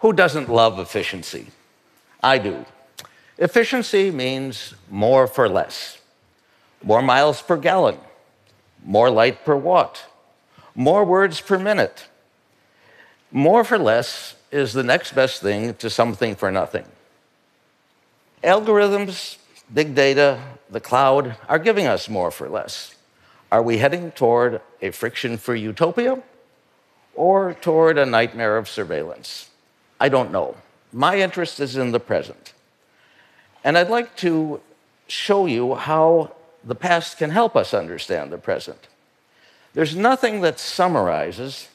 [0.00, 1.48] Who doesn't love efficiency?
[2.22, 2.64] I do.
[3.36, 5.98] Efficiency means more for less,
[6.82, 7.98] more miles per gallon,
[8.84, 10.06] more light per watt,
[10.74, 12.08] more words per minute.
[13.30, 16.86] More for less is the next best thing to something for nothing.
[18.42, 19.36] Algorithms,
[19.72, 20.40] big data,
[20.70, 22.94] the cloud are giving us more for less.
[23.52, 26.22] Are we heading toward a friction free utopia
[27.14, 29.49] or toward a nightmare of surveillance?
[30.00, 30.56] I don't know.
[30.92, 32.54] My interest is in the present.
[33.62, 34.60] And I'd like to
[35.06, 38.88] show you how the past can help us understand the present.
[39.74, 41.68] There's nothing that summarizes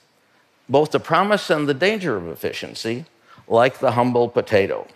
[0.67, 3.05] both the promise and the danger of efficiency
[3.47, 4.87] like the humble potato.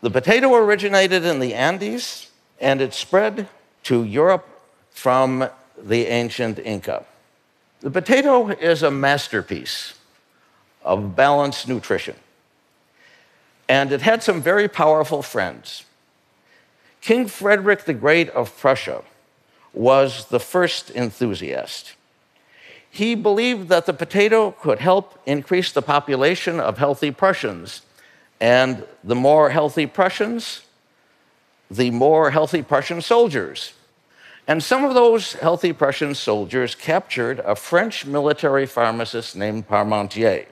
[0.00, 2.30] The potato originated in the Andes
[2.60, 3.48] and it spread
[3.84, 4.46] to Europe
[4.90, 5.48] from
[5.80, 7.04] the ancient Inca.
[7.80, 9.94] The potato is a masterpiece
[10.84, 12.16] of balanced nutrition.
[13.68, 15.84] And it had some very powerful friends.
[17.00, 19.02] King Frederick the Great of Prussia
[19.72, 21.94] was the first enthusiast.
[22.90, 27.82] He believed that the potato could help increase the population of healthy Prussians.
[28.38, 30.62] And the more healthy Prussians,
[31.70, 33.72] the more healthy Prussian soldiers.
[34.46, 40.46] And some of those healthy Prussian soldiers captured a French military pharmacist named Parmentier.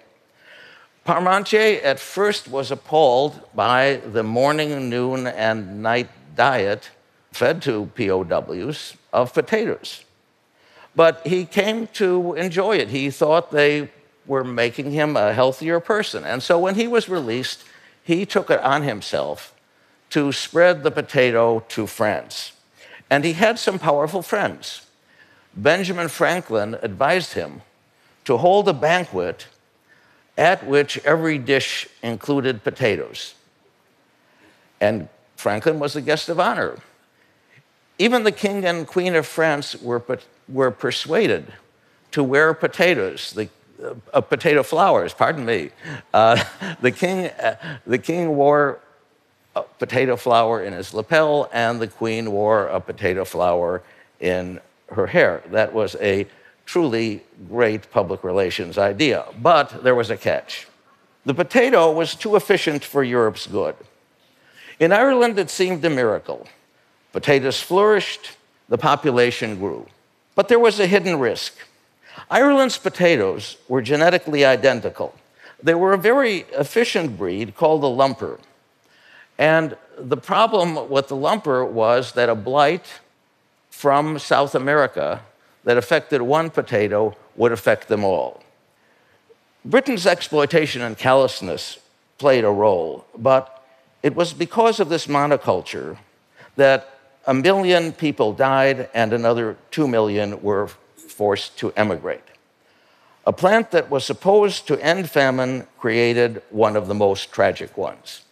[1.11, 6.91] Parmentier at first was appalled by the morning, noon, and night diet
[7.33, 10.05] fed to POWs of potatoes.
[10.95, 12.91] But he came to enjoy it.
[12.91, 13.91] He thought they
[14.25, 16.23] were making him a healthier person.
[16.23, 17.65] And so when he was released,
[18.05, 19.53] he took it on himself
[20.11, 22.53] to spread the potato to France.
[23.11, 24.87] And he had some powerful friends.
[25.57, 27.63] Benjamin Franklin advised him
[28.27, 29.49] to hold a banquet
[30.41, 33.35] at which every dish included potatoes.
[34.81, 36.79] And Franklin was the guest of honor.
[37.99, 40.03] Even the king and queen of France were
[40.49, 41.53] were persuaded
[42.13, 43.49] to wear potatoes, the,
[44.13, 45.71] uh, potato flowers, pardon me.
[46.13, 46.43] Uh,
[46.81, 48.81] the, king, uh, the king wore
[49.55, 53.83] a potato flower in his lapel, and the queen wore a potato flower
[54.19, 54.59] in
[54.91, 55.43] her hair.
[55.51, 56.27] That was a
[56.71, 59.25] truly great public relations idea.
[59.43, 60.69] But there was a catch.
[61.27, 63.75] The potato was too efficient for Europe's good.
[64.79, 66.47] In Ireland, it seemed a miracle.
[67.13, 68.37] Potatoes flourished,
[68.69, 69.87] the population grew.
[70.37, 71.55] But there was a hidden risk.
[72.31, 75.13] Ireland's potatoes were genetically identical.
[75.61, 78.39] They were a very efficient breed called the lumper.
[79.39, 82.87] And the problem with the lumper was that a blight
[83.71, 85.23] from South America
[85.65, 88.43] that affected one potato would affect them all.
[89.65, 91.79] Britain's exploitation and callousness
[92.19, 93.65] played a role, but
[94.03, 95.99] it was because of this monoculture
[96.57, 102.23] that a million people died and another two million were forced to emigrate.
[103.27, 108.23] A plant that was supposed to end famine created one of the most tragic ones.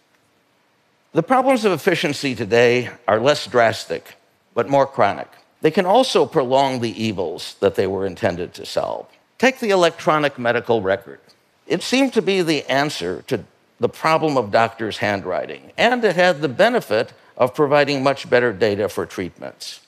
[1.13, 4.15] The problems of efficiency today are less drastic,
[4.53, 5.29] but more chronic.
[5.61, 9.07] They can also prolong the evils that they were intended to solve.
[9.37, 11.19] Take the electronic medical record.
[11.67, 13.43] It seemed to be the answer to
[13.79, 18.89] the problem of doctors' handwriting, and it had the benefit of providing much better data
[18.89, 19.81] for treatments.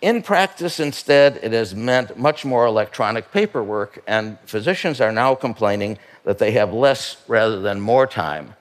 [0.00, 5.98] In practice, instead, it has meant much more electronic paperwork, and physicians are now complaining
[6.24, 8.54] that they have less rather than more time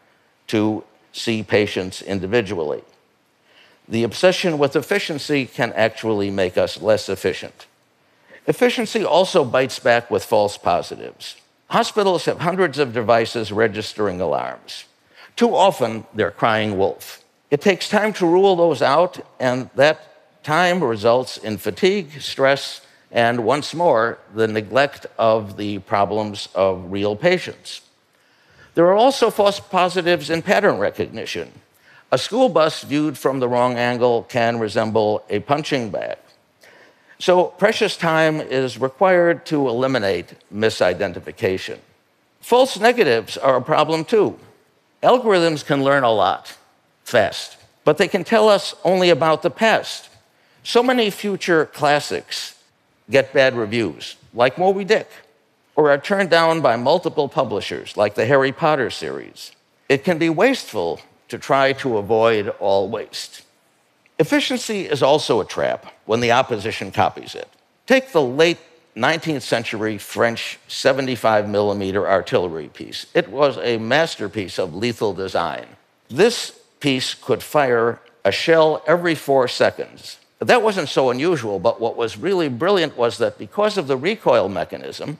[0.47, 2.83] to see patients individually.
[3.91, 7.67] The obsession with efficiency can actually make us less efficient.
[8.47, 11.35] Efficiency also bites back with false positives.
[11.67, 14.85] Hospitals have hundreds of devices registering alarms.
[15.35, 17.21] Too often, they're crying wolf.
[17.49, 23.43] It takes time to rule those out, and that time results in fatigue, stress, and
[23.43, 27.81] once more, the neglect of the problems of real patients.
[28.73, 31.51] There are also false positives in pattern recognition.
[32.13, 36.17] A school bus viewed from the wrong angle can resemble a punching bag.
[37.19, 41.77] So, precious time is required to eliminate misidentification.
[42.41, 44.37] False negatives are a problem too.
[45.01, 46.57] Algorithms can learn a lot
[47.05, 50.09] fast, but they can tell us only about the past.
[50.63, 52.55] So many future classics
[53.09, 55.09] get bad reviews, like Moby Dick,
[55.75, 59.51] or are turned down by multiple publishers, like the Harry Potter series.
[59.87, 60.99] It can be wasteful
[61.31, 63.43] to try to avoid all waste.
[64.19, 67.47] Efficiency is also a trap when the opposition copies it.
[67.87, 68.59] Take the late
[68.97, 73.05] 19th century French 75 millimeter artillery piece.
[73.13, 75.65] It was a masterpiece of lethal design.
[76.09, 76.51] This
[76.81, 80.19] piece could fire a shell every four seconds.
[80.39, 84.49] That wasn't so unusual, but what was really brilliant was that because of the recoil
[84.49, 85.17] mechanism,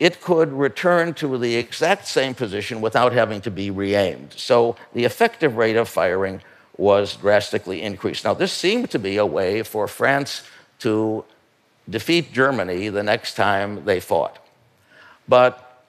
[0.00, 4.32] it could return to the exact same position without having to be re aimed.
[4.34, 6.40] So the effective rate of firing
[6.78, 8.24] was drastically increased.
[8.24, 10.42] Now, this seemed to be a way for France
[10.78, 11.24] to
[11.88, 14.38] defeat Germany the next time they fought.
[15.28, 15.84] But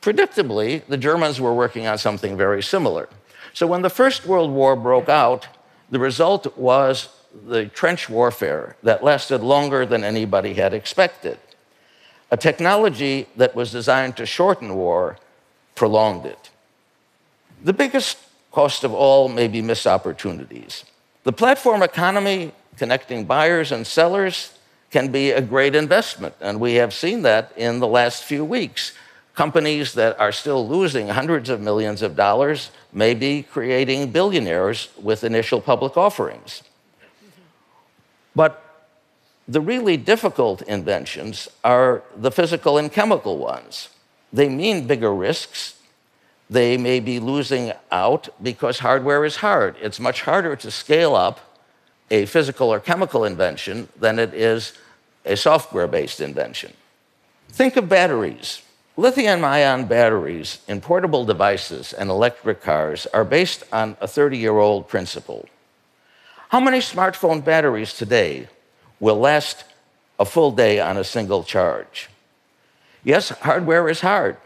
[0.00, 3.08] predictably, the Germans were working on something very similar.
[3.52, 5.48] So when the First World War broke out,
[5.90, 7.08] the result was
[7.48, 11.38] the trench warfare that lasted longer than anybody had expected.
[12.30, 15.18] A technology that was designed to shorten war
[15.74, 16.50] prolonged it.
[17.62, 18.18] The biggest
[18.50, 20.84] cost of all may be missed opportunities.
[21.24, 24.52] The platform economy connecting buyers and sellers
[24.90, 28.92] can be a great investment, and we have seen that in the last few weeks.
[29.34, 35.24] Companies that are still losing hundreds of millions of dollars may be creating billionaires with
[35.24, 36.62] initial public offerings.
[38.34, 38.62] But
[39.48, 43.88] the really difficult inventions are the physical and chemical ones.
[44.32, 45.78] They mean bigger risks.
[46.50, 49.76] They may be losing out because hardware is hard.
[49.80, 51.40] It's much harder to scale up
[52.10, 54.72] a physical or chemical invention than it is
[55.24, 56.72] a software based invention.
[57.48, 58.62] Think of batteries.
[58.96, 64.58] Lithium ion batteries in portable devices and electric cars are based on a 30 year
[64.58, 65.48] old principle.
[66.48, 68.48] How many smartphone batteries today
[69.00, 69.64] will last
[70.18, 72.08] a full day on a single charge.
[73.04, 74.36] Yes, hardware is hard.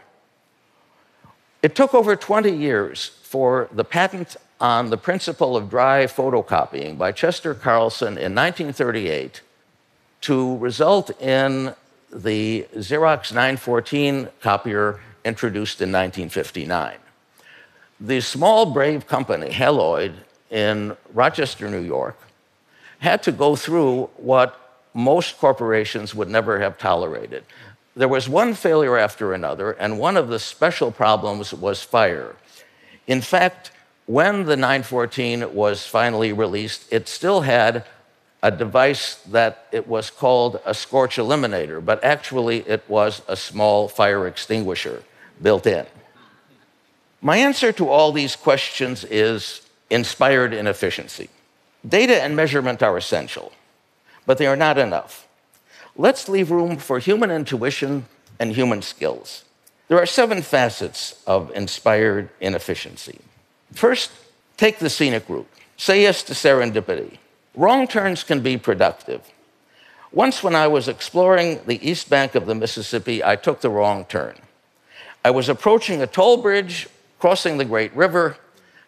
[1.61, 7.11] It took over 20 years for the patent on the principle of dry photocopying by
[7.11, 9.41] Chester Carlson in 1938
[10.21, 11.73] to result in
[12.13, 16.97] the Xerox 914 copier introduced in 1959.
[17.99, 20.13] The small, brave company, Haloid,
[20.49, 22.17] in Rochester, New York,
[23.01, 24.57] had to go through what
[24.93, 27.43] most corporations would never have tolerated.
[27.95, 32.35] There was one failure after another, and one of the special problems was fire.
[33.07, 33.71] In fact,
[34.05, 37.85] when the 914 was finally released, it still had
[38.43, 43.87] a device that it was called a scorch eliminator, but actually it was a small
[43.87, 45.03] fire extinguisher
[45.41, 45.85] built in.
[47.21, 51.29] My answer to all these questions is inspired inefficiency.
[51.87, 53.51] Data and measurement are essential,
[54.25, 55.27] but they are not enough.
[55.95, 58.05] Let's leave room for human intuition
[58.39, 59.43] and human skills.
[59.87, 63.19] There are seven facets of inspired inefficiency.
[63.73, 64.11] First,
[64.57, 65.49] take the scenic route.
[65.75, 67.17] Say yes to serendipity.
[67.55, 69.21] Wrong turns can be productive.
[70.13, 74.05] Once, when I was exploring the east bank of the Mississippi, I took the wrong
[74.05, 74.35] turn.
[75.23, 76.87] I was approaching a toll bridge,
[77.19, 78.37] crossing the Great River,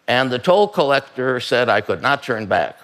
[0.06, 2.78] and the toll collector said I could not turn back.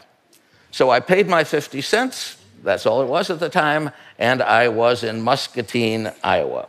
[0.71, 4.69] So I paid my 50 cents, that's all it was at the time, and I
[4.69, 6.69] was in Muscatine, Iowa.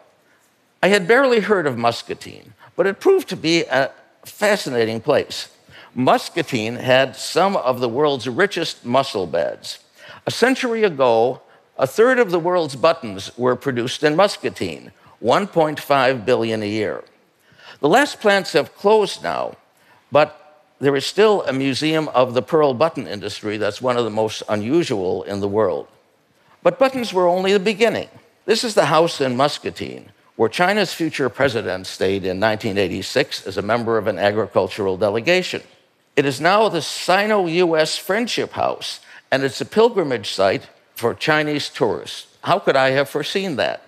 [0.81, 3.91] I had barely heard of Muscatine, but it proved to be a
[4.25, 5.49] fascinating place.
[5.93, 9.79] Muscatine had some of the world's richest mussel beds.
[10.25, 11.41] A century ago,
[11.77, 17.03] a third of the world's buttons were produced in Muscatine, 1.5 billion a year.
[17.79, 19.57] The last plants have closed now,
[20.11, 20.40] but
[20.81, 24.41] there is still a museum of the pearl button industry that's one of the most
[24.49, 25.87] unusual in the world.
[26.63, 28.09] But buttons were only the beginning.
[28.45, 33.61] This is the house in Muscatine, where China's future president stayed in 1986 as a
[33.61, 35.61] member of an agricultural delegation.
[36.15, 41.69] It is now the Sino US Friendship House, and it's a pilgrimage site for Chinese
[41.69, 42.25] tourists.
[42.41, 43.83] How could I have foreseen that?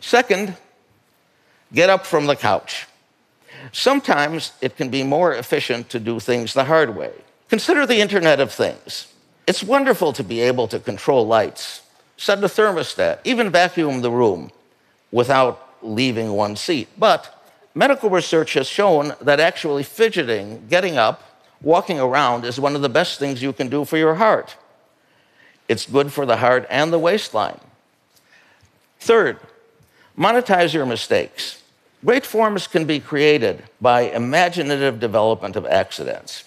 [0.00, 0.56] Second,
[1.72, 2.85] get up from the couch.
[3.72, 7.12] Sometimes it can be more efficient to do things the hard way.
[7.48, 9.12] Consider the Internet of Things.
[9.46, 11.82] It's wonderful to be able to control lights,
[12.16, 14.50] set a thermostat, even vacuum the room
[15.12, 16.88] without leaving one seat.
[16.98, 17.32] But
[17.74, 21.22] medical research has shown that actually fidgeting, getting up,
[21.62, 24.56] walking around is one of the best things you can do for your heart.
[25.68, 27.60] It's good for the heart and the waistline.
[28.98, 29.38] Third,
[30.18, 31.62] monetize your mistakes.
[32.06, 36.44] Great forms can be created by imaginative development of accidents.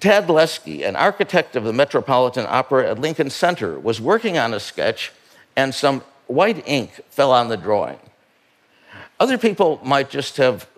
[0.00, 4.58] Tad Lesky, an architect of the Metropolitan Opera at Lincoln Center, was working on a
[4.58, 5.12] sketch
[5.54, 8.00] and some white ink fell on the drawing.
[9.20, 10.68] Other people might just have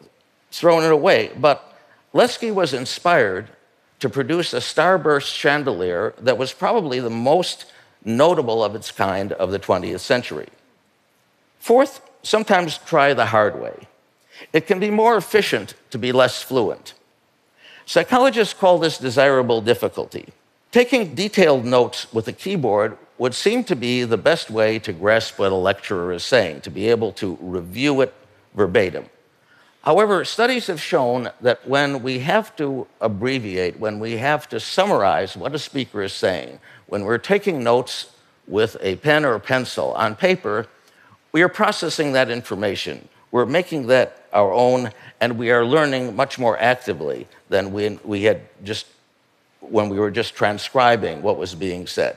[0.50, 1.78] thrown it away, but
[2.12, 3.48] Lesky was inspired
[4.00, 7.64] to produce a starburst chandelier that was probably the most
[8.04, 10.48] notable of its kind of the 20th century.
[11.58, 13.88] Fourth, sometimes try the hard way.
[14.52, 16.94] It can be more efficient to be less fluent.
[17.86, 20.28] Psychologists call this desirable difficulty.
[20.70, 25.38] Taking detailed notes with a keyboard would seem to be the best way to grasp
[25.38, 28.14] what a lecturer is saying, to be able to review it
[28.54, 29.06] verbatim.
[29.82, 35.36] However, studies have shown that when we have to abbreviate, when we have to summarize
[35.36, 38.12] what a speaker is saying, when we're taking notes
[38.46, 40.66] with a pen or pencil on paper,
[41.32, 43.08] we are processing that information.
[43.30, 48.22] We're making that our own, and we are learning much more actively than we, we
[48.24, 48.86] had just
[49.60, 52.16] when we were just transcribing what was being said.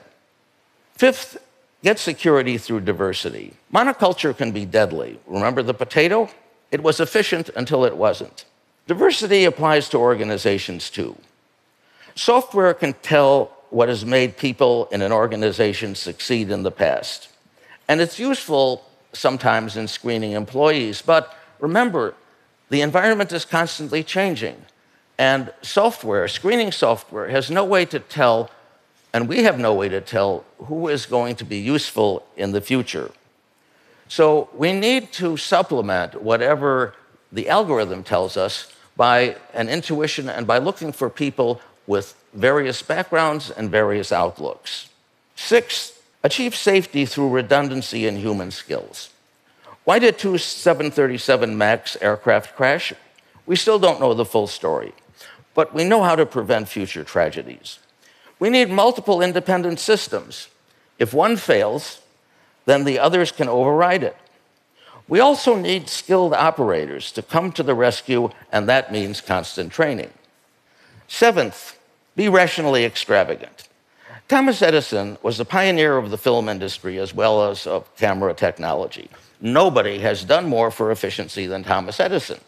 [0.94, 1.38] Fifth,
[1.84, 3.53] get security through diversity.
[3.74, 5.20] Monoculture can be deadly.
[5.27, 6.30] Remember the potato?
[6.72, 8.46] It was efficient until it wasn't.
[8.88, 11.18] Diversity applies to organizations too.
[12.15, 17.30] Software can tell what has made people in an organization succeed in the past.
[17.88, 22.13] And it's useful sometimes in screening employees, but remember,
[22.70, 24.56] the environment is constantly changing.
[25.18, 28.50] And software, screening software, has no way to tell,
[29.13, 32.62] and we have no way to tell, who is going to be useful in the
[32.62, 33.12] future.
[34.08, 36.96] So we need to supplement whatever
[37.32, 43.51] the algorithm tells us by an intuition and by looking for people with various backgrounds
[43.51, 44.89] and various outlooks.
[45.36, 49.10] Sixth, achieve safety through redundancy in human skills.
[49.84, 52.94] Why did two 737 MAX aircraft crash?
[53.46, 54.94] We still don't know the full story
[55.54, 57.80] but we know how to prevent future tragedies.
[58.40, 60.48] We need multiple independent systems.
[60.98, 62.01] If one fails,
[62.66, 64.16] then the others can override it.
[65.08, 70.12] We also need skilled operators to come to the rescue, and that means constant training.
[71.08, 71.78] Seventh,
[72.16, 73.68] be rationally extravagant.
[74.31, 79.09] Thomas Edison was a pioneer of the film industry as well as of camera technology.
[79.41, 82.39] Nobody has done more for efficiency than Thomas Edison.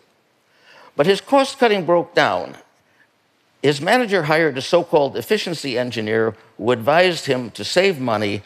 [0.96, 2.56] But his cost cutting broke down,
[3.62, 8.44] his manager hired a so called efficiency engineer who advised him to save money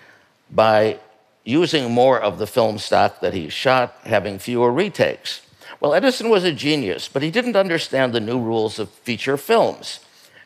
[0.50, 0.98] by
[1.44, 5.42] using more of the film stock that he shot, having fewer retakes.
[5.80, 10.00] Well, Edison was a genius, but he didn't understand the new rules of feature films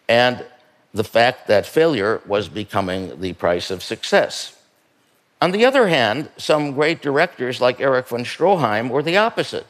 [0.09, 0.43] and
[0.93, 4.57] the fact that failure was becoming the price of success.
[5.41, 9.65] On the other hand, some great directors like Erich von Stroheim were the opposite.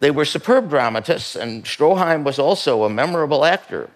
[0.00, 3.90] They were superb dramatists, and Stroheim was also a memorable actor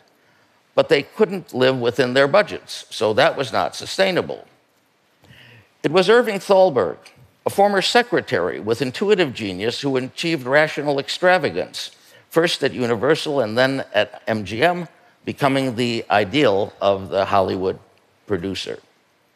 [0.75, 4.46] but they couldn't live within their budgets, so that was not sustainable.
[5.82, 6.96] It was Irving Thalberg,
[7.44, 11.90] a former secretary with intuitive genius who achieved rational extravagance,
[12.28, 14.88] first at Universal and then at MGM,
[15.25, 17.79] becoming the ideal of the Hollywood
[18.27, 18.79] producer.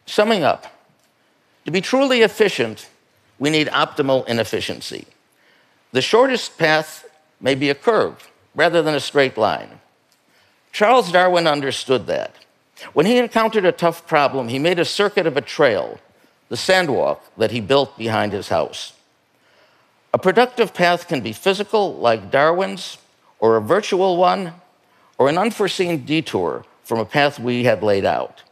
[0.07, 0.67] Summing up,
[1.65, 2.89] to be truly efficient,
[3.39, 5.07] we need optimal inefficiency.
[5.93, 7.07] The shortest path
[7.41, 9.81] may be a curve rather than a straight line.
[10.73, 12.35] Charles Darwin understood that.
[12.93, 16.01] When he encountered a tough problem, he made a circuit of a trail,
[16.49, 18.93] the sandwalk that he built behind his house.
[20.13, 22.99] A productive path can be physical, like Darwin's,
[23.39, 24.53] or a virtual one,
[25.19, 28.43] or an unforeseen detour from a path we had laid out.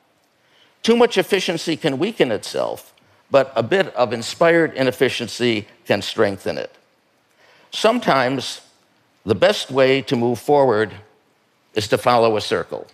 [0.82, 2.92] Too much efficiency can weaken itself,
[3.30, 6.74] but a bit of inspired inefficiency can strengthen it.
[7.70, 8.60] Sometimes
[9.24, 10.92] the best way to move forward
[11.74, 12.86] is to follow a circle.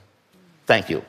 [0.67, 1.05] Thank you.